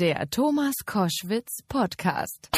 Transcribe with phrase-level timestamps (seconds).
[0.00, 2.48] Der Thomas Koschwitz Podcast.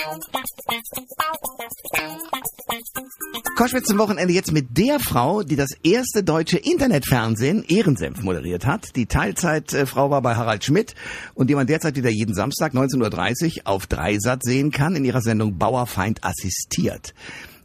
[3.57, 8.95] Koschwitz zum Wochenende jetzt mit der Frau, die das erste deutsche Internetfernsehen Ehrensenf moderiert hat.
[8.95, 10.95] Die Teilzeitfrau war bei Harald Schmidt
[11.35, 15.21] und die man derzeit wieder jeden Samstag 19.30 Uhr auf Dreisat sehen kann in ihrer
[15.21, 17.13] Sendung Bauerfeind assistiert.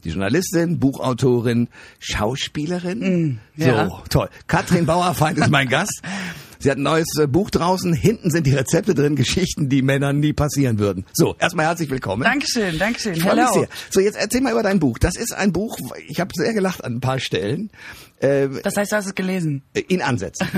[0.03, 1.67] Die Journalistin, Buchautorin,
[1.99, 2.99] Schauspielerin.
[3.57, 3.89] Mm, ja.
[3.89, 4.29] So, toll.
[4.47, 6.01] Katrin Bauerfeind ist mein Gast.
[6.59, 7.93] Sie hat ein neues äh, Buch draußen.
[7.93, 11.05] Hinten sind die Rezepte drin, Geschichten, die Männern nie passieren würden.
[11.13, 12.23] So, erstmal herzlich willkommen.
[12.23, 13.13] Dankeschön, Dankeschön.
[13.15, 13.51] Ich Hello.
[13.54, 13.68] sehr.
[13.89, 14.97] So, jetzt erzähl mal über dein Buch.
[14.99, 15.77] Das ist ein Buch,
[16.07, 17.69] ich habe sehr gelacht an ein paar Stellen.
[18.19, 19.61] Äh, Das heißt, du hast es gelesen.
[19.87, 20.47] in Ansätzen.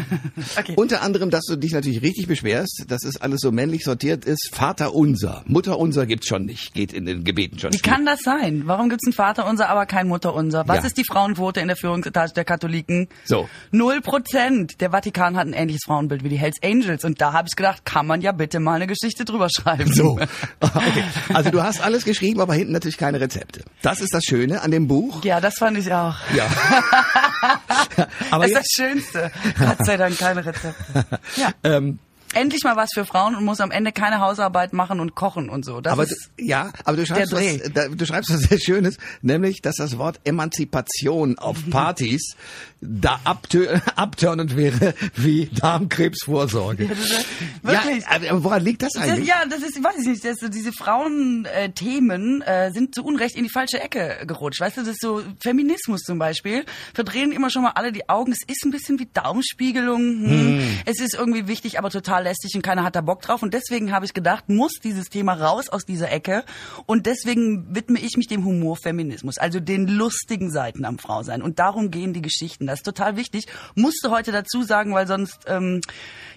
[0.58, 0.74] Okay.
[0.76, 4.50] Unter anderem, dass du dich natürlich richtig beschwerst, dass es alles so männlich sortiert ist.
[4.54, 5.44] Vater unser.
[5.48, 6.74] Mutter unser gibt's schon nicht.
[6.74, 7.84] Geht in den Gebeten schon Wie nicht.
[7.84, 8.64] kann das sein?
[8.66, 10.64] Warum gibt's ein Vaterunser, aber kein Mutterunser?
[10.68, 10.86] Was Ja.
[10.88, 13.08] ist die Frauenquote in der Führungsetage der Katholiken?
[13.26, 13.48] So.
[13.72, 14.82] Null Prozent.
[14.82, 17.04] Der Vatikan hat ein ähnliches Frauenbild wie die Hells Angels.
[17.04, 19.92] Und da habe ich gedacht, kann man ja bitte mal eine Geschichte drüber schreiben.
[19.92, 20.20] So.
[20.62, 21.04] Okay.
[21.34, 23.64] Also du hast alles geschrieben, aber hinten natürlich keine Rezepte.
[23.82, 25.24] Das ist das Schöne an dem Buch.
[25.24, 26.16] Ja, das fand ich auch.
[26.36, 26.48] Ja.
[28.32, 29.32] aber Das ist das Schönste.
[29.58, 31.06] Gott sei Dank keine Rezepte.
[31.36, 31.50] Ja.
[31.64, 32.00] ähm,
[32.34, 35.66] Endlich mal was für Frauen und muss am Ende keine Hausarbeit machen und kochen und
[35.66, 35.82] so.
[35.82, 39.62] Das aber du, ja, aber du schreibst, was, da, du schreibst was sehr Schönes, nämlich,
[39.62, 42.36] dass das Wort Emanzipation auf Partys
[42.82, 46.90] da abtö abtörnend wäre wie Darmkrebsvorsorge.
[46.90, 48.04] Wirklich?
[48.04, 49.28] Ja, aber woran liegt das Das, eigentlich?
[49.28, 53.44] ja, das ist, weiß ich nicht, das, so diese Frauen-Themen äh, sind zu Unrecht in
[53.44, 54.62] die falsche Ecke gerutscht.
[54.62, 56.66] Weißt du, das ist so Feminismus zum Beispiel.
[56.94, 58.32] Verdrehen immer schon mal alle die Augen.
[58.32, 60.00] Es ist ein bisschen wie Darmspiegelung.
[60.00, 60.80] Hm.
[60.86, 63.44] Es ist irgendwie wichtig, aber total lästig und keiner hat da Bock drauf.
[63.44, 66.44] Und deswegen habe ich gedacht, muss dieses Thema raus aus dieser Ecke.
[66.86, 71.42] Und deswegen widme ich mich dem Humorfeminismus, also den lustigen Seiten am Frausein.
[71.42, 72.68] Und darum gehen die Geschichten.
[72.68, 73.48] Das ist total wichtig.
[73.76, 75.82] Musste heute dazu sagen, weil sonst ähm,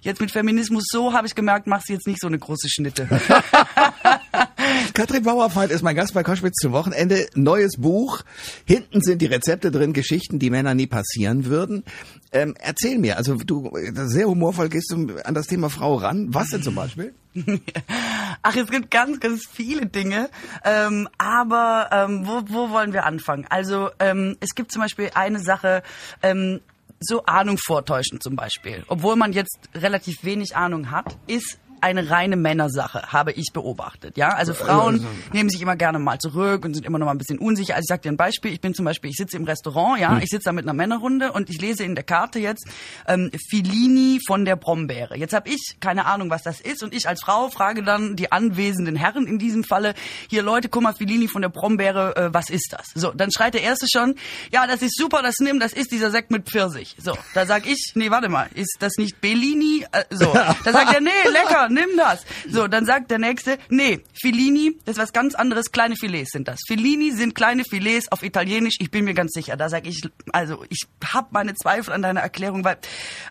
[0.00, 3.08] jetzt mit Feminismus so, habe ich gemerkt, machst du jetzt nicht so eine große Schnitte.
[4.94, 7.26] Katrin Bauerfeind ist mein Gast bei Koschwitz zum Wochenende.
[7.34, 8.22] Neues Buch.
[8.66, 11.84] Hinten sind die Rezepte drin, Geschichten, die Männer nie passieren würden.
[12.30, 16.28] Ähm, erzähl mir, also du sehr humorvoll gehst du an das Thema Frau ran.
[16.34, 17.14] Was denn zum Beispiel?
[18.42, 20.28] Ach, es gibt ganz, ganz viele Dinge.
[20.64, 23.46] Ähm, aber ähm, wo, wo wollen wir anfangen?
[23.48, 25.82] Also ähm, es gibt zum Beispiel eine Sache,
[26.22, 26.60] ähm,
[27.00, 28.84] so Ahnung vortäuschen zum Beispiel.
[28.88, 34.16] Obwohl man jetzt relativ wenig Ahnung hat, ist eine reine Männersache, habe ich beobachtet.
[34.16, 37.18] Ja, also Frauen nehmen sich immer gerne mal zurück und sind immer noch mal ein
[37.18, 37.74] bisschen unsicher.
[37.74, 38.52] Also ich sage dir ein Beispiel.
[38.52, 41.32] Ich bin zum Beispiel, ich sitze im Restaurant, ja, ich sitze da mit einer Männerrunde
[41.32, 42.68] und ich lese in der Karte jetzt
[43.06, 45.16] ähm, Filini von der Brombeere.
[45.16, 48.30] Jetzt habe ich keine Ahnung, was das ist und ich als Frau frage dann die
[48.30, 49.94] anwesenden Herren in diesem Falle,
[50.28, 52.90] hier Leute, guck mal, Filini von der Brombeere, äh, was ist das?
[52.94, 54.14] So, dann schreit der Erste schon,
[54.52, 56.96] ja, das ist super, das nimm, das ist dieser Sekt mit Pfirsich.
[56.98, 59.84] So, da sag ich, nee, warte mal, ist das nicht Bellini?
[59.92, 60.32] Äh, so,
[60.64, 62.24] da sagt er, nee, lecker, nimm das.
[62.48, 66.48] So, dann sagt der Nächste, nee, Filini, das ist was ganz anderes, kleine Filets sind
[66.48, 66.60] das.
[66.66, 69.56] Filini sind kleine Filets auf Italienisch, ich bin mir ganz sicher.
[69.56, 70.02] Da sag ich,
[70.32, 72.76] also ich hab meine Zweifel an deiner Erklärung, weil,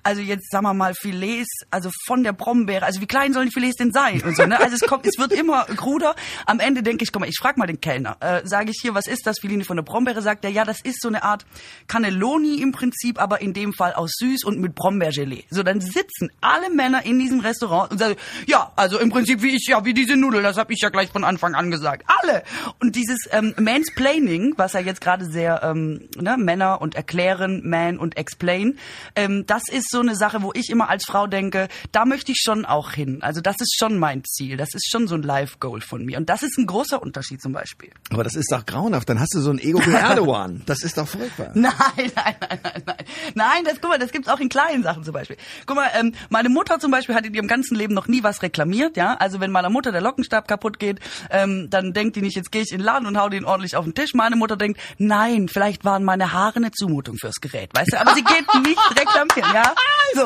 [0.03, 3.53] also jetzt sagen wir mal Filets, also von der Brombeere, also wie klein sollen die
[3.53, 4.59] Filets denn sein und so, ne?
[4.59, 6.15] Also es kommt, es wird immer kruder.
[6.45, 8.93] Am Ende denke ich, guck mal, ich frag mal den Kellner, äh, sage ich hier,
[8.93, 10.21] was ist das Filini von der Brombeere?
[10.21, 11.45] Sagt er, ja, das ist so eine Art
[11.87, 15.45] Cannelloni im Prinzip, aber in dem Fall aus süß und mit Brombeergelee.
[15.49, 18.15] So, dann sitzen alle Männer in diesem Restaurant und sagen,
[18.47, 21.09] ja, also im Prinzip wie ich, ja, wie diese Nudeln, das habe ich ja gleich
[21.09, 22.03] von Anfang an gesagt.
[22.21, 22.43] Alle!
[22.79, 27.97] Und dieses ähm, Mansplaining, was ja jetzt gerade sehr, ähm, ne, Männer und erklären, Man
[27.97, 28.77] und Explain,
[29.15, 32.39] ähm, das ist so eine Sache, wo ich immer als Frau denke, da möchte ich
[32.41, 33.19] schon auch hin.
[33.21, 36.17] Also das ist schon mein Ziel, das ist schon so ein Life-Goal von mir.
[36.17, 37.91] Und das ist ein großer Unterschied zum Beispiel.
[38.09, 39.09] Aber das ist doch grauenhaft.
[39.09, 40.63] Dann hast du so ein Ego wie Erdogan.
[40.65, 41.51] Das ist doch furchtbar.
[41.53, 43.05] Nein, nein, nein, nein, nein.
[43.35, 45.37] Nein, das, guck mal, das gibt's auch in kleinen Sachen zum Beispiel.
[45.65, 48.41] Guck mal, ähm, meine Mutter zum Beispiel hat in ihrem ganzen Leben noch nie was
[48.41, 49.15] reklamiert, ja.
[49.19, 50.99] Also wenn meiner Mutter der Lockenstab kaputt geht,
[51.29, 53.75] ähm, dann denkt die nicht, jetzt gehe ich in den Laden und hau den ordentlich
[53.75, 54.13] auf den Tisch.
[54.13, 57.99] Meine Mutter denkt, nein, vielleicht waren meine Haare eine Zumutung fürs Gerät, weißt du.
[57.99, 59.73] Aber sie geht nicht reklamieren, ja.
[60.13, 60.23] So.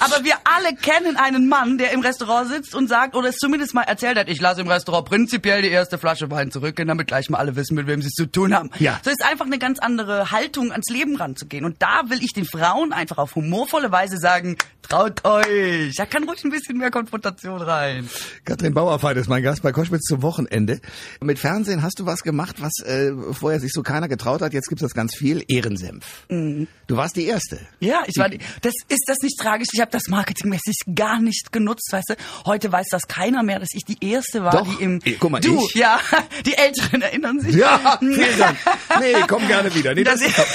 [0.00, 3.74] Aber wir alle kennen einen Mann, der im Restaurant sitzt und sagt, oder es zumindest
[3.74, 7.28] mal erzählt hat, ich lasse im Restaurant prinzipiell die erste Flasche Wein zurückgehen, damit gleich
[7.28, 8.70] mal alle wissen, mit wem sie es zu tun haben.
[8.78, 8.98] Ja.
[9.04, 11.64] So ist einfach eine ganz andere Haltung ans Leben ranzugehen.
[11.64, 15.94] Und da will ich den Frauen einfach auf humorvolle Weise sagen, traut euch.
[15.96, 18.08] Da kann ruhig ein bisschen mehr Konfrontation rein.
[18.44, 20.80] Katrin Bauerfeind ist mein Gast bei Koschwitz zum Wochenende.
[21.20, 24.52] Mit Fernsehen hast du was gemacht, was äh, vorher sich so keiner getraut hat.
[24.52, 25.44] Jetzt gibt's das ganz viel.
[25.48, 26.04] Ehrensenf.
[26.28, 26.68] Mhm.
[26.86, 27.60] Du warst die Erste.
[27.80, 29.68] Ja, ich war die, das ist das nicht tragisch.
[29.72, 32.14] Ich habe das marketingmäßig gar nicht genutzt, weißt du.
[32.46, 34.76] Heute weiß das keiner mehr, dass ich die erste war, Doch.
[34.76, 35.74] die im Eh, guck mal, Du, ich.
[35.74, 35.98] ja,
[36.46, 37.54] die Älteren erinnern sich.
[37.56, 38.56] Ja, vielen Dank.
[39.00, 39.94] Nee, komm gerne wieder.
[39.94, 40.46] Nee, das, Das-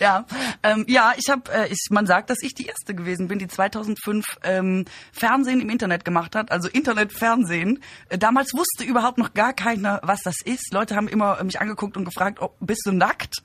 [0.00, 0.26] Ja,
[0.62, 3.48] ähm, ja, ich habe, äh, ich, man sagt, dass ich die erste gewesen bin, die
[3.48, 7.82] 2005 ähm, Fernsehen im Internet gemacht hat, also Internetfernsehen.
[8.08, 10.72] Äh, damals wusste überhaupt noch gar keiner, was das ist.
[10.72, 13.42] Leute haben immer mich angeguckt und gefragt, oh, bist du nackt?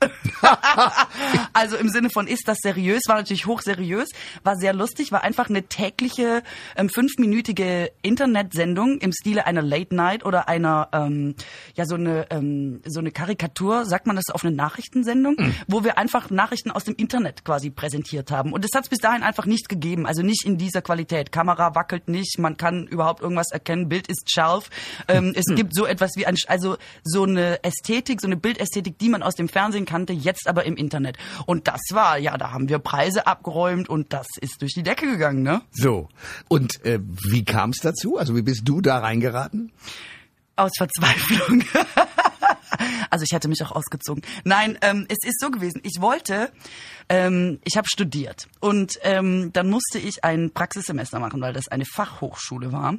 [1.52, 3.02] also im Sinne von, ist das seriös?
[3.06, 4.08] War natürlich hochseriös,
[4.42, 6.42] war sehr lustig, war einfach eine tägliche
[6.76, 11.34] ähm, fünfminütige Internetsendung im Stile einer Late Night oder einer ähm,
[11.74, 15.54] ja so eine ähm, so eine Karikatur, sagt man das auf eine Nachrichtensendung, mhm.
[15.66, 18.52] wo wir einfach Nachrichten aus dem Internet quasi präsentiert haben.
[18.52, 21.32] Und das hat es bis dahin einfach nicht gegeben, also nicht in dieser Qualität.
[21.32, 24.68] Kamera wackelt nicht, man kann überhaupt irgendwas erkennen, Bild ist scharf.
[25.08, 25.56] Ähm, es mhm.
[25.56, 29.36] gibt so etwas wie ein, also so eine Ästhetik, so eine Bildästhetik, die man aus
[29.36, 31.16] dem Fernsehen kannte, jetzt aber im Internet.
[31.46, 35.06] Und das war, ja, da haben wir Preise abgeräumt und das ist durch die Decke
[35.06, 35.62] gegangen, ne?
[35.72, 36.10] So.
[36.48, 37.00] Und äh,
[37.30, 38.18] wie kam es dazu?
[38.18, 39.72] Also wie bist du da reingeraten?
[40.56, 41.64] Aus Verzweiflung.
[43.14, 44.24] also ich hätte mich auch ausgezogen.
[44.42, 45.80] Nein, ähm, es ist so gewesen.
[45.84, 46.50] Ich wollte
[47.08, 51.84] ähm, ich habe studiert und ähm, dann musste ich ein Praxissemester machen, weil das eine
[51.84, 52.96] Fachhochschule war.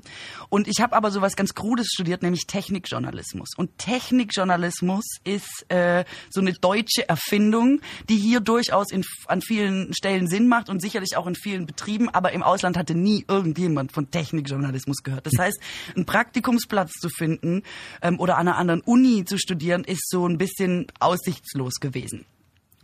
[0.50, 3.50] Und ich habe aber sowas ganz Krudes studiert, nämlich Technikjournalismus.
[3.58, 10.28] Und Technikjournalismus ist äh, so eine deutsche Erfindung, die hier durchaus in, an vielen Stellen
[10.28, 14.12] Sinn macht und sicherlich auch in vielen Betrieben, aber im Ausland hatte nie irgendjemand von
[14.12, 15.26] Technikjournalismus gehört.
[15.26, 15.60] Das heißt,
[15.96, 17.64] einen Praktikumsplatz zu finden
[18.02, 22.26] ähm, oder an einer anderen Uni zu studieren, ist so ein bisschen aussichtslos gewesen.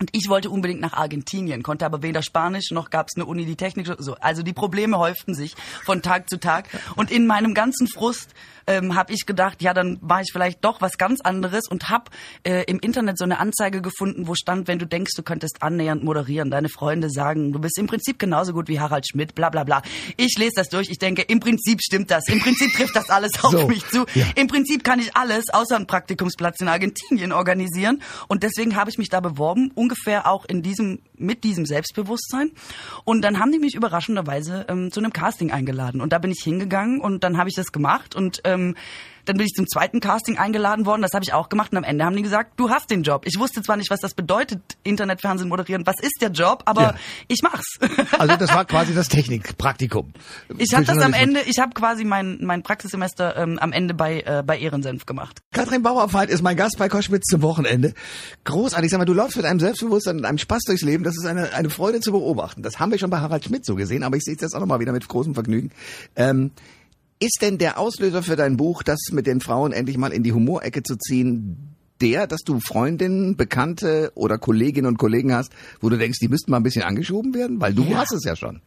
[0.01, 3.45] Und ich wollte unbedingt nach Argentinien, konnte aber weder Spanisch noch gab es eine Uni,
[3.45, 4.15] die Technik so.
[4.19, 5.53] Also die Probleme häuften sich
[5.85, 6.69] von Tag zu Tag.
[6.95, 8.33] Und in meinem ganzen Frust
[8.67, 12.05] ähm, habe ich gedacht, ja, dann mache ich vielleicht doch was ganz anderes und habe
[12.43, 16.03] äh, im Internet so eine Anzeige gefunden, wo stand, wenn du denkst, du könntest annähernd
[16.03, 19.63] moderieren, deine Freunde sagen, du bist im Prinzip genauso gut wie Harald Schmidt, bla bla
[19.63, 19.81] bla.
[20.17, 23.31] Ich lese das durch, ich denke, im Prinzip stimmt das, im Prinzip trifft das alles
[23.43, 24.05] auf so, mich zu.
[24.15, 24.25] Ja.
[24.35, 28.97] Im Prinzip kann ich alles außer einen Praktikumsplatz in Argentinien organisieren und deswegen habe ich
[28.97, 32.51] mich da beworben, ungefähr auch in diesem mit diesem Selbstbewusstsein.
[33.03, 36.01] Und dann haben die mich überraschenderweise ähm, zu einem Casting eingeladen.
[36.01, 38.15] Und da bin ich hingegangen und dann habe ich das gemacht.
[38.15, 38.75] Und ähm,
[39.25, 41.83] dann bin ich zum zweiten Casting eingeladen worden, das habe ich auch gemacht und am
[41.83, 43.23] Ende haben die gesagt, du hast den Job.
[43.25, 46.95] Ich wusste zwar nicht, was das bedeutet, Internetfernsehen moderieren, was ist der Job, aber ja.
[47.27, 47.79] ich mach's.
[48.17, 50.13] Also das war quasi das Technikpraktikum.
[50.57, 54.21] Ich habe das am Ende, ich habe quasi mein mein Praxissemester ähm, am Ende bei
[54.21, 55.39] äh, bei Ehrensenf gemacht.
[55.53, 57.93] Katrin Bauerfeind ist mein Gast bei Koschwitz zum Wochenende.
[58.43, 61.25] Großartig, sag mal, du läufst mit einem Selbstbewusstsein und einem Spaß durchs Leben, das ist
[61.25, 62.61] eine eine Freude zu beobachten.
[62.63, 64.59] Das haben wir schon bei Harald Schmidt so gesehen, aber ich sehe es jetzt auch
[64.59, 65.71] nochmal wieder mit großem Vergnügen.
[66.15, 66.51] Ähm,
[67.21, 70.33] ist denn der Auslöser für dein Buch, das mit den Frauen endlich mal in die
[70.33, 75.97] Humorecke zu ziehen, der, dass du Freundinnen, Bekannte oder Kolleginnen und Kollegen hast, wo du
[75.97, 77.61] denkst, die müssten mal ein bisschen angeschoben werden?
[77.61, 77.97] Weil du ja.
[77.97, 78.61] hast es ja schon.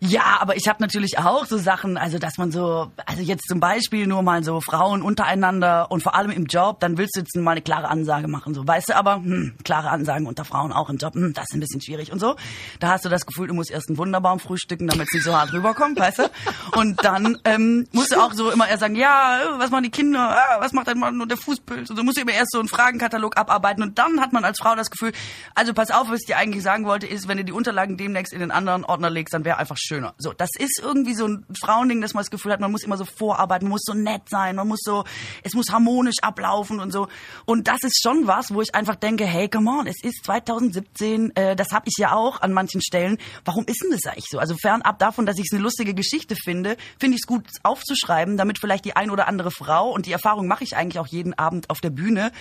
[0.00, 3.60] Ja, aber ich habe natürlich auch so Sachen, also dass man so, also jetzt zum
[3.60, 7.36] Beispiel nur mal so Frauen untereinander und vor allem im Job, dann willst du jetzt
[7.36, 10.90] mal eine klare Ansage machen, so weißt du, aber hm, klare Ansagen unter Frauen auch
[10.90, 12.34] im Job, hm, das ist ein bisschen schwierig und so.
[12.80, 15.36] Da hast du das Gefühl, du musst erst einen Wunderbaum frühstücken, damit es nicht so
[15.36, 16.30] hart rüberkommt, weißt du?
[16.72, 20.36] Und dann ähm, musst du auch so immer erst sagen, ja, was machen die Kinder,
[20.36, 21.90] ah, was macht dein Mann und der Fußpilz?
[21.90, 24.74] Und du musst immer erst so einen Fragenkatalog abarbeiten und dann hat man als Frau
[24.74, 25.12] das Gefühl,
[25.54, 28.32] also pass auf, was ich dir eigentlich sagen wollte, ist, wenn du die Unterlagen demnächst
[28.32, 30.14] in den anderen Ordner legst, dann wäre einfach schön schöner.
[30.18, 32.96] So, das ist irgendwie so ein Frauending, dass man das Gefühl hat, man muss immer
[32.96, 35.04] so vorarbeiten, man muss so nett sein, man muss so,
[35.42, 37.08] es muss harmonisch ablaufen und so.
[37.44, 41.36] Und das ist schon was, wo ich einfach denke, hey, come on, es ist 2017,
[41.36, 43.18] äh, das habe ich ja auch an manchen Stellen.
[43.44, 44.38] Warum ist denn das eigentlich so?
[44.38, 48.36] Also fernab davon, dass ich es eine lustige Geschichte finde, finde ich es gut aufzuschreiben,
[48.36, 51.34] damit vielleicht die ein oder andere Frau, und die Erfahrung mache ich eigentlich auch jeden
[51.34, 52.32] Abend auf der Bühne,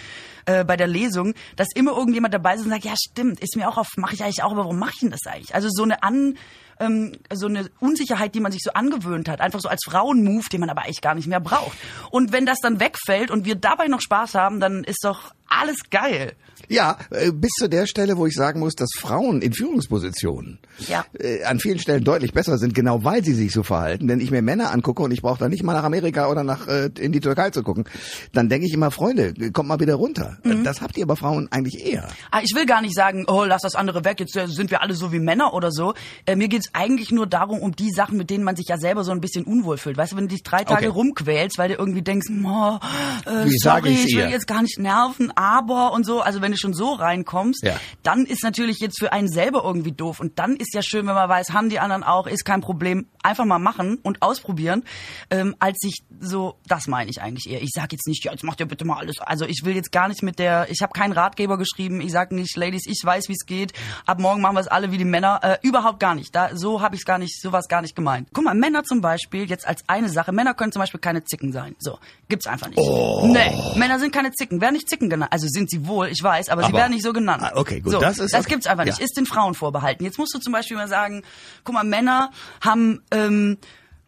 [0.46, 3.68] äh, bei der Lesung, dass immer irgendjemand dabei ist und sagt, ja stimmt, ist mir
[3.68, 5.54] auch auf, mache ich eigentlich auch, aber warum mache ich denn das eigentlich?
[5.54, 6.38] Also so eine An
[6.82, 10.60] ähm, so eine Unsicherheit, die man sich so angewöhnt hat, einfach so als Frauenmove, den
[10.60, 11.78] man aber eigentlich gar nicht mehr braucht.
[12.10, 15.78] Und wenn das dann wegfällt und wir dabei noch Spaß haben, dann ist doch alles
[15.90, 16.34] geil.
[16.70, 21.06] Ja, äh, bis zu der Stelle, wo ich sagen muss, dass Frauen in Führungspositionen ja.
[21.20, 24.08] Äh, an vielen Stellen deutlich besser sind, genau weil sie sich so verhalten.
[24.08, 26.68] Denn ich mir Männer angucke und ich brauche da nicht mal nach Amerika oder nach
[26.68, 27.86] äh, in die Türkei zu gucken,
[28.34, 30.38] dann denke ich immer, Freunde, kommt mal wieder runter.
[30.44, 30.64] Mhm.
[30.64, 32.08] Das habt ihr aber Frauen eigentlich eher.
[32.32, 34.94] Ah, ich will gar nicht sagen, oh, lass das andere weg, jetzt sind wir alle
[34.94, 35.94] so wie Männer oder so.
[36.36, 39.12] mir geht's eigentlich nur darum, um die Sachen, mit denen man sich ja selber so
[39.12, 39.98] ein bisschen unwohl fühlt.
[39.98, 40.98] Weißt du, wenn du dich drei Tage okay.
[40.98, 42.80] rumquälst, weil du irgendwie denkst, oh,
[43.26, 46.22] äh, sorry, ich will jetzt gar nicht nerven, aber und so.
[46.22, 47.80] Also wenn du schon so reinkommst, ja.
[48.04, 50.20] dann ist natürlich jetzt für einen selber irgendwie doof.
[50.20, 53.08] Und dann ist ja schön, wenn man weiß, haben die anderen auch, ist kein Problem.
[53.24, 54.84] Einfach mal machen und ausprobieren,
[55.30, 57.62] ähm, als sich so, das meine ich eigentlich eher.
[57.62, 59.20] Ich sage jetzt nicht, ja, jetzt macht ihr bitte mal alles.
[59.20, 62.02] Also ich will jetzt gar nicht mit der, ich habe keinen Ratgeber geschrieben.
[62.02, 63.74] Ich sage nicht, Ladies, ich weiß, wie es geht.
[64.06, 65.40] Ab morgen machen wir es alle wie die Männer.
[65.44, 66.36] Äh, überhaupt gar nicht.
[66.36, 68.30] Da, so habe ich es gar nicht, sowas gar nicht gemeint.
[68.34, 71.52] Guck mal, Männer zum Beispiel, jetzt als eine Sache, Männer können zum Beispiel keine Zicken
[71.52, 71.76] sein.
[71.80, 72.80] So, gibt's einfach nicht.
[72.80, 73.28] Oh.
[73.28, 74.62] Nee, Männer sind keine Zicken.
[74.62, 76.94] Wer nicht Zicken genannt, also sind sie wohl, ich weiß, weiß, aber, sie Aber- werden
[76.94, 77.44] nicht so genannt.
[77.44, 78.50] Ah, okay, gut, So, das ist das okay.
[78.54, 79.00] gibt's einfach nicht.
[79.00, 79.04] Ja.
[79.06, 80.04] Ist den Frauen vorbehalten.
[80.04, 81.24] Jetzt musst du zum Beispiel mal sagen,
[81.64, 82.32] guck mal, Männer
[82.62, 83.58] haben, ähm,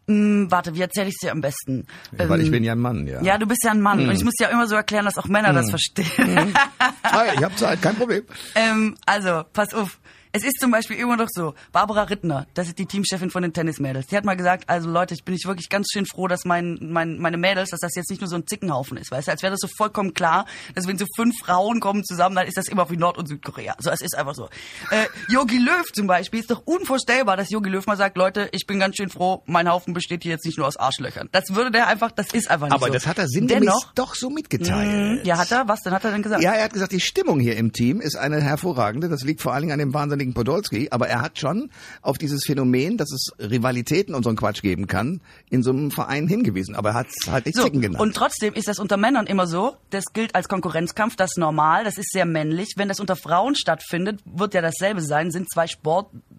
[0.06, 1.86] mh, warte, wie erzähle ich dir am besten?
[2.12, 3.22] Weil ich Ähm, bin ja ein Mann, ja.
[3.22, 4.08] ja, du bist ja ein Mann Hm.
[4.08, 6.54] und ich muss dir ja immer so erklären, dass auch Männer das verstehen.
[7.02, 8.24] Ah, ich habe Zeit, kein Problem.
[8.54, 9.98] ähm, also, pass auf.
[10.36, 13.52] Es ist zum Beispiel immer noch so, Barbara Rittner, das ist die Teamchefin von den
[13.52, 16.44] Tennismädels, die hat mal gesagt, also Leute, ich bin ich wirklich ganz schön froh, dass
[16.44, 19.30] mein, mein, meine Mädels, dass das jetzt nicht nur so ein Zickenhaufen ist, weißt du,
[19.30, 22.56] als wäre das so vollkommen klar, dass wenn so fünf Frauen kommen zusammen, dann ist
[22.56, 23.76] das immer wie Nord- und Südkorea.
[23.78, 24.46] So, es ist einfach so.
[24.90, 28.66] Äh, Yogi Löw zum Beispiel, ist doch unvorstellbar, dass Yogi Löw mal sagt, Leute, ich
[28.66, 31.28] bin ganz schön froh, mein Haufen besteht hier jetzt nicht nur aus Arschlöchern.
[31.30, 32.92] Das würde der einfach, das ist einfach nicht Aber so.
[32.92, 35.24] das hat er sinngemäß Dennoch, doch so mitgeteilt.
[35.24, 36.42] ja, hat er, was denn hat er denn gesagt?
[36.42, 39.08] Ja, er hat gesagt, die Stimmung hier im Team ist eine hervorragende.
[39.08, 40.88] Das liegt vor allen Dingen an dem wahnsinnigen Podolski.
[40.90, 44.86] Aber er hat schon auf dieses Phänomen, dass es Rivalitäten und so einen Quatsch geben
[44.86, 46.74] kann, in so einem Verein hingewiesen.
[46.74, 48.00] Aber er hat es halt nicht So, Zicken genannt.
[48.00, 51.84] und trotzdem ist das unter Männern immer so, das gilt als Konkurrenzkampf, das ist normal,
[51.84, 52.74] das ist sehr männlich.
[52.76, 55.66] Wenn das unter Frauen stattfindet, wird ja dasselbe sein, sind zwei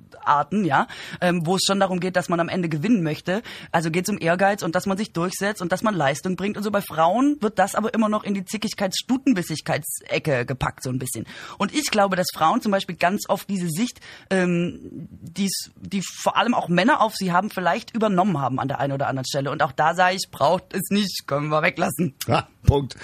[0.05, 0.87] Sportarten, ja,
[1.21, 3.41] ähm, wo es schon darum geht, dass man am Ende gewinnen möchte.
[3.71, 6.57] Also geht es um Ehrgeiz und dass man sich durchsetzt und dass man Leistung bringt
[6.57, 6.71] und so.
[6.71, 11.25] Bei Frauen wird das aber immer noch in die Zickigkeits-Stutenbissigkeitsecke gepackt, so ein bisschen.
[11.57, 16.37] Und ich glaube, dass Frauen zum Beispiel ganz oft diese Sicht, ähm, die's, die vor
[16.37, 19.51] allem auch Männer auf sie haben, vielleicht übernommen haben an der einen oder anderen Stelle.
[19.51, 22.15] Und auch da sage ich, braucht es nicht, können wir weglassen.
[22.27, 22.95] Ja, Punkt.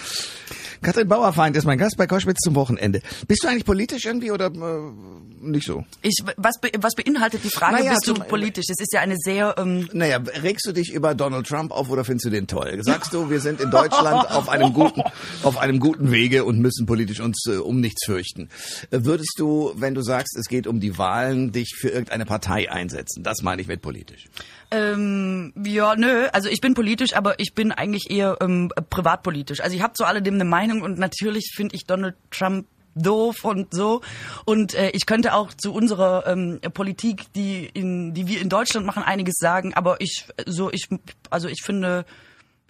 [0.81, 3.01] Katrin Bauerfeind ist mein Gast bei Koschwitz zum Wochenende.
[3.27, 4.91] Bist du eigentlich politisch irgendwie oder äh,
[5.39, 5.85] nicht so?
[6.01, 8.65] Ich, was, be, was beinhaltet die Frage, Naja, bist du politisch?
[8.67, 12.03] Das ist ja eine sehr, ähm, Naja, regst du dich über Donald Trump auf oder
[12.03, 12.79] findest du den toll?
[12.81, 15.01] Sagst du, wir sind in Deutschland auf einem guten,
[15.43, 18.49] auf einem guten Wege und müssen politisch uns äh, um nichts fürchten.
[18.91, 22.71] Äh, würdest du, wenn du sagst, es geht um die Wahlen, dich für irgendeine Partei
[22.71, 23.23] einsetzen?
[23.23, 24.27] Das meine ich mit politisch.
[24.71, 29.61] ähm, ja, nö, also ich bin politisch, aber ich bin eigentlich eher ähm, privatpolitisch.
[29.61, 33.73] Also ich habe zu alledem eine Meinung und natürlich finde ich Donald Trump doof und
[33.73, 34.01] so.
[34.45, 38.85] Und äh, ich könnte auch zu unserer ähm, Politik, die in, die wir in Deutschland
[38.85, 39.73] machen, einiges sagen.
[39.73, 40.87] Aber ich, so ich,
[41.29, 42.05] also ich finde,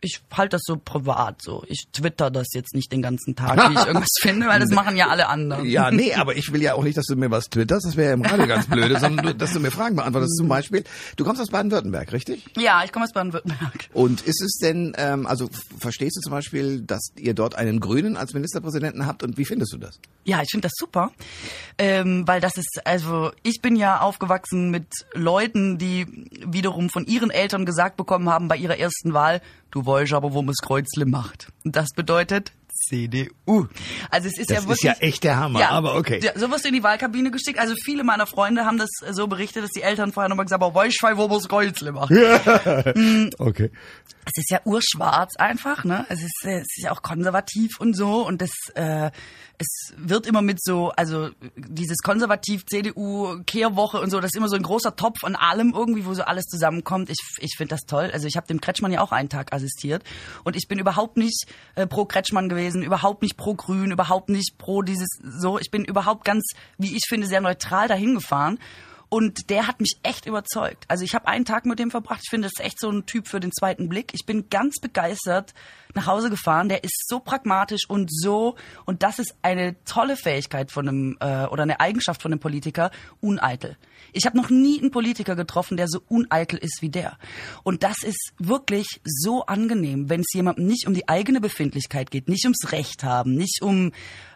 [0.02, 1.42] ich halte das so privat.
[1.42, 4.72] So, ich twitter das jetzt nicht den ganzen Tag, wie ich irgendwas finde, weil das
[4.72, 5.66] machen ja alle anderen.
[5.66, 8.10] Ja, nee, aber ich will ja auch nicht, dass du mir was twitterst, das wäre
[8.10, 10.38] ja im Radio ganz blöde, sondern du, dass du mir Fragen beantwortest.
[10.38, 10.84] Zum Beispiel,
[11.18, 12.46] du kommst aus Baden-Württemberg, richtig?
[12.58, 13.90] Ja, ich komme aus Baden-Württemberg.
[13.94, 18.18] Und ist es denn, ähm, also verstehst du zum Beispiel, dass ihr dort einen Grünen
[18.18, 20.00] als Ministerpräsidenten habt und wie findest du das?
[20.24, 21.12] Ja, ich finde das super,
[21.78, 27.30] ähm, weil das ist, also ich bin ja aufgewachsen mit Leuten, die wiederum von ihren
[27.30, 29.42] Eltern gesagt bekommen haben bei ihrer ersten Wahl,
[29.72, 31.48] du wolltest aber, wo man das Kreuzle macht.
[31.64, 33.68] Und das bedeutet CDU.
[34.10, 34.84] Also es ist Das ja ist wirklich...
[34.84, 36.20] ja echt der Hammer, aber okay.
[36.24, 37.60] Ja, so wirst du in die Wahlkabine geschickt.
[37.60, 40.74] Also viele meiner Freunde haben das so berichtet, dass die Eltern vorher nochmal gesagt haben,
[40.74, 42.12] weißt du, wo man das Kreuzle macht.
[43.38, 43.72] Okay.
[44.26, 46.06] es ist ja urschwarz einfach, ne?
[46.10, 49.12] Es ist, es ist ja auch konservativ und so und das, äh,
[49.62, 54.50] es wird immer mit so, also dieses konservativ CDU Kehrwoche und so, das ist immer
[54.50, 57.10] so ein großer Topf an allem irgendwie, wo so alles zusammenkommt.
[57.10, 58.10] Ich, ich finde das toll.
[58.12, 60.04] Also ich habe dem Kretschmann ja auch einen Tag assistiert
[60.44, 64.58] und ich bin überhaupt nicht äh, pro Kretschmann gewesen, überhaupt nicht pro Grün, überhaupt nicht
[64.58, 65.60] pro dieses so.
[65.60, 66.44] Ich bin überhaupt ganz,
[66.78, 68.60] wie ich finde, sehr neutral dahin gefahren.
[69.14, 70.86] Und der hat mich echt überzeugt.
[70.88, 72.22] Also ich habe einen Tag mit dem verbracht.
[72.24, 74.14] Ich finde, das ist echt so ein Typ für den zweiten Blick.
[74.14, 75.54] Ich bin ganz begeistert
[75.96, 76.70] nach Hause gefahren.
[76.70, 78.56] Der ist so pragmatisch und so,
[78.86, 82.92] und das ist eine tolle Fähigkeit von einem, äh, oder eine Eigenschaft von einem Politiker,
[83.20, 83.78] uneitel.
[84.14, 87.18] Ich habe noch nie einen Politiker getroffen, der so uneitel ist wie der.
[87.64, 92.28] Und das ist wirklich so angenehm, wenn es jemandem nicht um die eigene Befindlichkeit geht,
[92.28, 93.92] nicht ums Recht haben, nicht um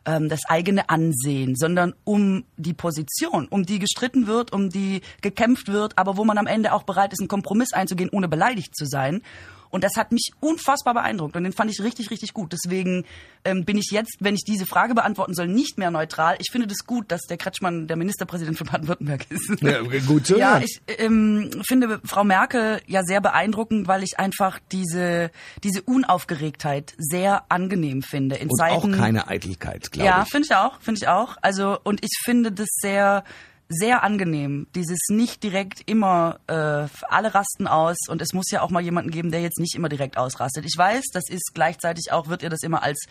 [0.05, 5.67] ähm, das eigene Ansehen, sondern um die Position, um die gestritten wird, um die gekämpft
[5.67, 8.85] wird, aber wo man am Ende auch bereit ist, einen Kompromiss einzugehen, ohne beleidigt zu
[8.85, 9.21] sein.
[9.69, 12.53] Und das hat mich unfassbar beeindruckt und den fand ich richtig, richtig gut.
[12.53, 13.05] Deswegen
[13.43, 16.35] ähm, bin ich jetzt, wenn ich diese Frage beantworten soll, nicht mehr neutral.
[16.39, 19.61] Ich finde das gut, dass der Kretschmann der Ministerpräsident von Baden-Württemberg ist.
[19.61, 24.59] Ja, gut zu Ja, ich ähm, finde Frau Merkel ja sehr beeindruckend, weil ich einfach
[24.71, 25.31] diese
[25.63, 28.93] diese Unaufgeregtheit sehr angenehm finde in Und Zeiten.
[28.93, 30.29] auch keine Eitelkeit, glaube ja, ich.
[30.29, 31.37] finde ich auch, finde ich auch.
[31.41, 33.23] Also und ich finde das sehr
[33.67, 38.69] sehr angenehm, dieses nicht direkt immer äh, alle rasten aus und es muss ja auch
[38.69, 40.65] mal jemanden geben, der jetzt nicht immer direkt ausrastet.
[40.65, 43.05] Ich weiß, das ist gleichzeitig auch wird ihr das immer als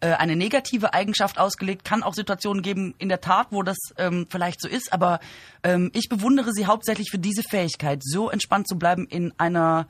[0.00, 1.84] äh, eine negative Eigenschaft ausgelegt.
[1.84, 5.18] Kann auch Situationen geben in der Tat, wo das ähm, vielleicht so ist, aber
[5.62, 9.88] ähm, ich bewundere sie hauptsächlich für diese Fähigkeit, so entspannt zu bleiben in einer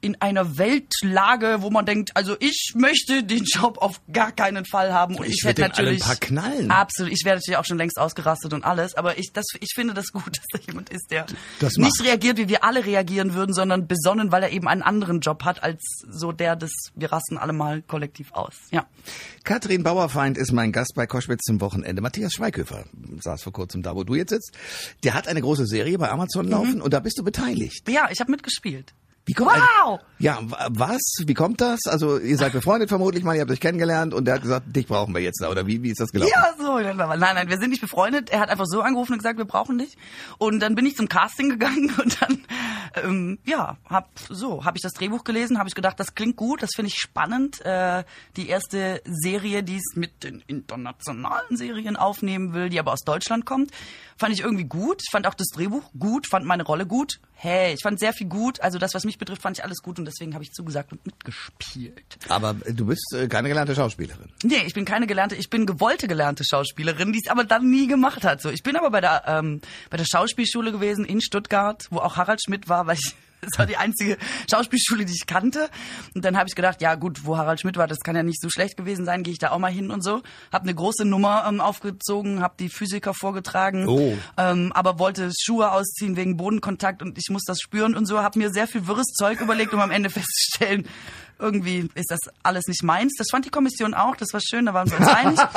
[0.00, 4.92] in einer Weltlage, wo man denkt, also ich möchte den Job auf gar keinen Fall
[4.92, 6.70] haben und Ich ich, den alle ein natürlich paar knallen.
[6.70, 9.94] absolut, ich wäre natürlich auch schon längst ausgerastet und alles, aber ich das ich finde
[9.94, 11.26] das gut, dass da jemand ist, der
[11.60, 12.08] Das nicht macht.
[12.08, 15.62] reagiert, wie wir alle reagieren würden, sondern besonnen, weil er eben einen anderen Job hat
[15.62, 18.54] als so der des wir rasten alle mal kollektiv aus.
[18.70, 18.86] Ja.
[19.44, 22.02] Katrin Bauerfeind ist mein Gast bei Koschwitz zum Wochenende.
[22.02, 22.84] Matthias Schweighöfer
[23.20, 24.52] saß vor kurzem da, wo du jetzt sitzt.
[25.04, 27.88] Der hat eine große Serie bei Amazon laufen und da bist du beteiligt.
[27.88, 28.94] Ja, ich habe mitgespielt.
[29.24, 30.00] Wie kommt Wow!
[30.18, 31.00] Ja, wa- was?
[31.26, 31.80] Wie kommt das?
[31.86, 34.86] Also ihr seid befreundet vermutlich mal, ihr habt euch kennengelernt und der hat gesagt, dich
[34.86, 35.48] brauchen wir jetzt da.
[35.48, 36.32] Oder wie, wie ist das gelaufen?
[36.34, 36.78] Ja, so.
[36.78, 38.30] Nein, nein, wir sind nicht befreundet.
[38.30, 39.96] Er hat einfach so angerufen und gesagt, wir brauchen dich.
[40.38, 42.44] Und dann bin ich zum Casting gegangen und dann,
[43.02, 46.62] ähm, ja, hab so, habe ich das Drehbuch gelesen, habe ich gedacht, das klingt gut,
[46.62, 47.60] das finde ich spannend.
[47.64, 48.04] Äh,
[48.36, 53.46] die erste Serie, die es mit den internationalen Serien aufnehmen will, die aber aus Deutschland
[53.46, 53.70] kommt,
[54.16, 55.00] fand ich irgendwie gut.
[55.04, 57.20] Ich fand auch das Drehbuch gut, fand meine Rolle gut.
[57.34, 58.60] Hey, ich fand sehr viel gut.
[58.60, 61.04] Also das, was mich betrifft, fand ich alles gut und deswegen habe ich zugesagt und
[61.06, 62.18] mitgespielt.
[62.28, 64.30] Aber äh, du bist äh, keine gelernte Schauspielerin.
[64.42, 67.86] Nee, ich bin keine gelernte, ich bin gewollte gelernte Schauspielerin, die es aber dann nie
[67.86, 68.40] gemacht hat.
[68.40, 72.16] So, ich bin aber bei der ähm, bei der Schauspielschule gewesen in Stuttgart, wo auch
[72.16, 74.16] Harald Schmidt war, weil ich das war die einzige
[74.50, 75.68] Schauspielschule, die ich kannte.
[76.14, 78.40] Und dann habe ich gedacht, ja gut, wo Harald Schmidt war, das kann ja nicht
[78.40, 80.22] so schlecht gewesen sein, gehe ich da auch mal hin und so.
[80.52, 84.16] Hab eine große Nummer ähm, aufgezogen, hab die Physiker vorgetragen, Oh.
[84.38, 88.22] ähm, aber wollte Schuhe ausziehen wegen Bodenkontakt und ich muss das spüren und so.
[88.22, 90.86] Hab mir sehr viel wirres Zeug überlegt, um am Ende festzustellen,
[91.42, 93.14] irgendwie ist das alles nicht meins.
[93.18, 95.38] Das fand die Kommission auch, das war schön, da waren wir uns einig.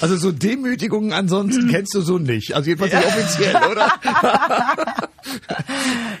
[0.00, 2.54] Also so Demütigungen ansonsten kennst du so nicht.
[2.54, 3.92] Also jedenfalls nicht offiziell, oder?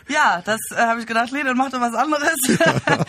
[0.08, 2.36] Ja, das äh, habe ich gedacht, dann mach doch was anderes.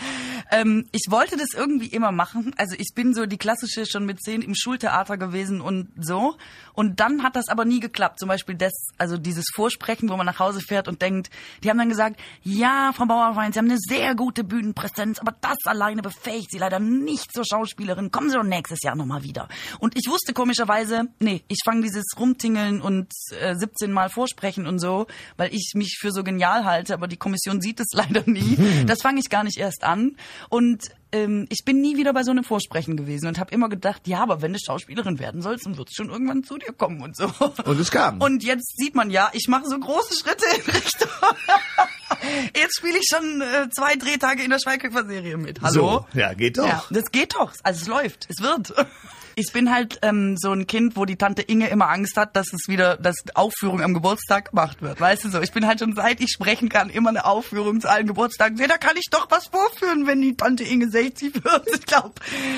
[0.50, 2.54] ähm, ich wollte das irgendwie immer machen.
[2.56, 6.36] Also ich bin so die klassische schon mit zehn im Schultheater gewesen und so.
[6.72, 8.18] Und dann hat das aber nie geklappt.
[8.18, 11.30] Zum Beispiel das, also dieses Vorsprechen, wo man nach Hause fährt und denkt,
[11.64, 15.58] die haben dann gesagt, ja, Frau Bauerfeind, Sie haben eine sehr gute Bühnenpräsenz, aber das
[15.64, 18.10] alleine befähigt Sie leider nicht zur Schauspielerin.
[18.10, 19.48] Kommen Sie doch nächstes Jahr nochmal wieder.
[19.78, 23.08] Und ich wusste komischerweise, nee, ich fange dieses Rumtingeln und
[23.40, 27.16] äh, 17 Mal Vorsprechen und so, weil ich mich für so genial halte, aber die
[27.16, 28.56] Kommission sieht es leider nie.
[28.86, 30.16] Das fange ich gar nicht erst an.
[30.48, 34.06] Und ähm, ich bin nie wieder bei so einem Vorsprechen gewesen und habe immer gedacht,
[34.06, 37.02] ja, aber wenn du Schauspielerin werden sollst, dann wird es schon irgendwann zu dir kommen
[37.02, 37.30] und so.
[37.64, 38.20] Und es kam.
[38.20, 41.08] Und jetzt sieht man ja, ich mache so große Schritte in Richtung.
[42.56, 45.60] Jetzt spiele ich schon äh, zwei Drehtage in der Schweighöfer-Serie mit.
[45.60, 46.06] Hallo?
[46.12, 46.66] So, ja, geht doch.
[46.66, 47.52] Ja, das geht doch.
[47.62, 48.72] Also es läuft, es wird.
[49.38, 52.54] Ich bin halt ähm, so ein Kind, wo die Tante Inge immer Angst hat, dass
[52.54, 54.98] es wieder, dass Aufführung am Geburtstag gemacht wird.
[54.98, 55.42] Weißt du so?
[55.42, 58.56] Ich bin halt schon seit ich sprechen kann immer eine Aufführung zu allen Geburtstagen.
[58.56, 61.66] Ja, da kann ich doch was vorführen, wenn die Tante Inge 60 wird.
[61.74, 62.14] Ich glaube.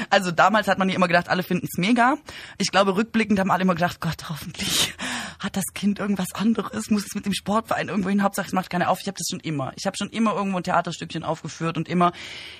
[0.09, 2.17] Also damals hat man ja immer gedacht, alle finden es mega.
[2.59, 4.95] Ich glaube, rückblickend haben alle immer gedacht, Gott, hoffentlich
[5.41, 8.71] hat das Kind irgendwas anderes, muss es mit dem Sportverein irgendwo hin, Hauptsache es macht
[8.71, 9.01] keiner auf.
[9.01, 9.73] Ich habe das schon immer.
[9.75, 12.12] Ich habe schon immer irgendwo ein Theaterstückchen aufgeführt und immer.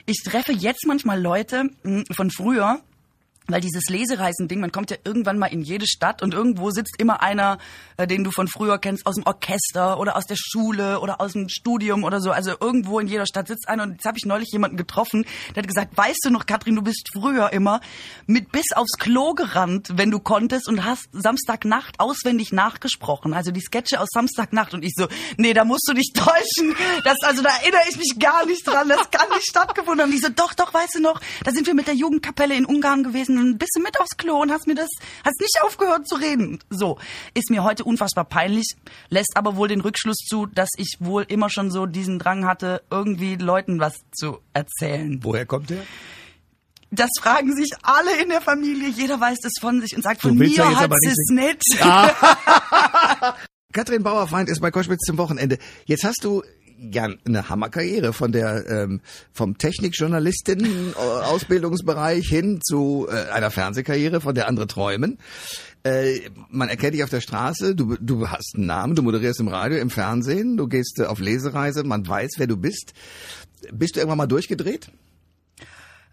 [0.07, 2.81] Ich treffe jetzt manchmal Leute mh, von früher,
[3.49, 7.23] weil dieses Lesereisen-Ding, man kommt ja irgendwann mal in jede Stadt und irgendwo sitzt immer
[7.23, 7.59] einer,
[7.97, 11.33] äh, den du von früher kennst, aus dem Orchester oder aus der Schule oder aus
[11.33, 12.31] dem Studium oder so.
[12.31, 15.63] Also irgendwo in jeder Stadt sitzt einer und jetzt habe ich neulich jemanden getroffen, der
[15.63, 17.81] hat gesagt, weißt du noch, Katrin, du bist früher immer
[18.27, 23.33] mit bis aufs Klo gerannt, wenn du konntest und hast Samstagnacht auswendig nachgesprochen.
[23.33, 25.09] Also die Sketche aus Samstagnacht und ich so,
[25.39, 26.77] nee, da musst du dich täuschen.
[27.05, 28.89] Das, also da erinnere ich mich gar nicht dran.
[28.89, 30.11] Das kann nicht stattgefunden haben.
[30.11, 33.03] Die so, doch, doch, weißt du noch, da sind wir mit der Jugendkapelle in Ungarn
[33.03, 34.89] gewesen und bist du mit aufs Klo und hast mir das,
[35.25, 36.59] hast nicht aufgehört zu reden.
[36.71, 36.99] So.
[37.35, 38.77] Ist mir heute unfassbar peinlich,
[39.09, 42.83] lässt aber wohl den Rückschluss zu, dass ich wohl immer schon so diesen Drang hatte,
[42.91, 45.21] irgendwie Leuten was zu erzählen.
[45.23, 45.83] Woher kommt der?
[46.91, 48.89] Das fragen sich alle in der Familie.
[48.89, 51.63] Jeder weiß das von sich und sagt, von ja mir jetzt hat nicht es nicht.
[53.75, 55.59] Katrin Bauerfeind ist bei Koschwitz zum Wochenende.
[55.85, 56.43] Jetzt hast du
[56.79, 59.01] ja eine Hammerkarriere von der ähm,
[59.33, 60.65] vom Technikjournalistin
[60.95, 65.19] äh, Ausbildungsbereich hin zu äh, einer Fernsehkarriere, von der andere träumen.
[65.85, 69.49] Äh, man erkennt dich auf der Straße, du, du hast einen Namen, du moderierst im
[69.49, 72.93] Radio, im Fernsehen, du gehst äh, auf Lesereise, man weiß, wer du bist.
[73.73, 74.91] Bist du irgendwann mal durchgedreht?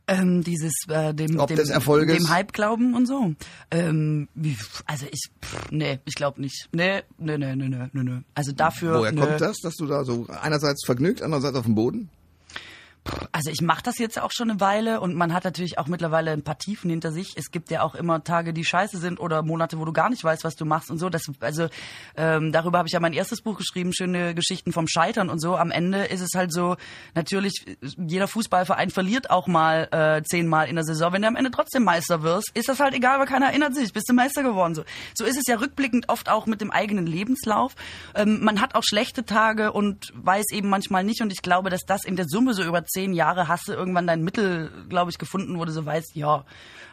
[0.08, 2.16] Ähm, dieses äh, dem, Ob dem, des Erfolges?
[2.18, 3.34] dem Hype glauben und so.
[3.72, 6.70] Ähm, wie- also ich, pff, nee, ich glaube nicht.
[6.72, 8.22] Nee, nee, nee, nee, nee, nee, nee.
[8.36, 9.00] Also dafür.
[9.00, 9.20] Woher nee.
[9.22, 12.10] kommt das, dass du da so einerseits vergnügt, andererseits auf dem Boden?
[13.32, 16.32] Also ich mache das jetzt auch schon eine Weile und man hat natürlich auch mittlerweile
[16.32, 17.34] ein paar Tiefen hinter sich.
[17.36, 20.24] Es gibt ja auch immer Tage, die scheiße sind oder Monate, wo du gar nicht
[20.24, 21.10] weißt, was du machst und so.
[21.10, 21.68] Das, also
[22.18, 25.56] ähm, darüber habe ich ja mein erstes Buch geschrieben, schöne Geschichten vom Scheitern und so.
[25.56, 26.78] Am Ende ist es halt so,
[27.14, 31.14] natürlich, jeder Fußballverein verliert auch mal äh, zehnmal in der Saison.
[31.14, 33.94] Wenn du am Ende trotzdem Meister wirst, ist das halt egal, weil keiner erinnert sich,
[33.94, 34.74] bist du Meister geworden.
[34.74, 37.76] So, so ist es ja rückblickend oft auch mit dem eigenen Lebenslauf.
[38.16, 41.82] Ähm, man hat auch schlechte Tage und weiß eben manchmal nicht und ich glaube, dass
[41.86, 45.18] das in der Summe so über zehn Jahre hast du irgendwann dein Mittel, glaube ich,
[45.18, 46.46] gefunden, wo du so weißt, ja,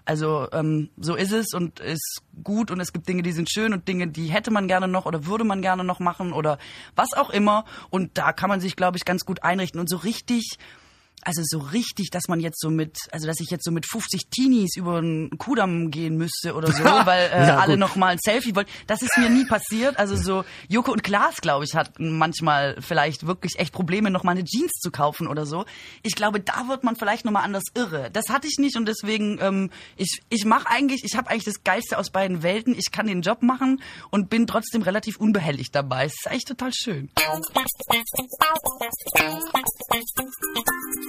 [0.05, 3.73] also ähm, so ist es und ist gut und es gibt Dinge, die sind schön
[3.73, 6.59] und Dinge, die hätte man gerne noch oder würde man gerne noch machen oder
[6.97, 7.65] was auch immer.
[7.89, 10.59] Und da kann man sich, glaube ich, ganz gut einrichten und so richtig
[11.25, 14.29] also so richtig, dass man jetzt so mit, also dass ich jetzt so mit 50
[14.29, 17.79] Teenies über einen Kudamm gehen müsste oder so, weil äh, Ja, alle gut.
[17.81, 18.71] noch mal ein Selfie wollten.
[18.87, 19.99] Das ist mir nie passiert.
[19.99, 24.33] Also so Joko und Klaas, glaube ich, hatten manchmal vielleicht wirklich echt Probleme, noch mal
[24.33, 25.65] eine Jeans zu kaufen oder so.
[26.03, 28.11] Ich glaube, da wird man vielleicht noch mal anders irre.
[28.13, 31.63] Das hatte ich nicht und deswegen, ähm, ich, ich mache eigentlich, ich habe eigentlich das
[31.65, 32.75] Geilste aus beiden Welten.
[32.77, 33.81] Ich kann den Job machen
[34.11, 36.07] und bin trotzdem relativ unbehelligt dabei.
[36.07, 37.11] Es ist eigentlich total schön.